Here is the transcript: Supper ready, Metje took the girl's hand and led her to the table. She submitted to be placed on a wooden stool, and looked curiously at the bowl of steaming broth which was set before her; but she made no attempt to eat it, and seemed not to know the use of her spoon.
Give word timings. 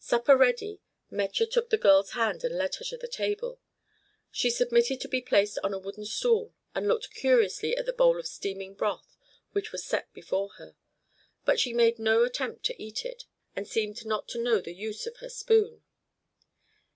Supper 0.00 0.36
ready, 0.36 0.80
Metje 1.12 1.48
took 1.48 1.70
the 1.70 1.78
girl's 1.78 2.10
hand 2.14 2.42
and 2.42 2.58
led 2.58 2.74
her 2.74 2.84
to 2.86 2.96
the 2.96 3.06
table. 3.06 3.60
She 4.32 4.50
submitted 4.50 5.00
to 5.00 5.06
be 5.06 5.20
placed 5.20 5.60
on 5.62 5.72
a 5.72 5.78
wooden 5.78 6.06
stool, 6.06 6.52
and 6.74 6.88
looked 6.88 7.12
curiously 7.14 7.76
at 7.76 7.86
the 7.86 7.92
bowl 7.92 8.18
of 8.18 8.26
steaming 8.26 8.74
broth 8.74 9.16
which 9.52 9.70
was 9.70 9.84
set 9.84 10.12
before 10.12 10.48
her; 10.54 10.74
but 11.44 11.60
she 11.60 11.72
made 11.72 12.00
no 12.00 12.24
attempt 12.24 12.64
to 12.64 12.82
eat 12.82 13.04
it, 13.04 13.26
and 13.54 13.68
seemed 13.68 14.04
not 14.04 14.26
to 14.30 14.42
know 14.42 14.60
the 14.60 14.74
use 14.74 15.06
of 15.06 15.18
her 15.18 15.30
spoon. 15.30 15.80